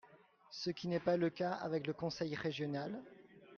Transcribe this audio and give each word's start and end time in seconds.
ce 0.49 0.71
qui 0.71 0.87
n’est 0.87 0.99
pas 0.99 1.15
le 1.15 1.29
cas 1.29 1.51
avec 1.51 1.85
le 1.85 1.93
conseil 1.93 2.33
régional. 2.33 3.03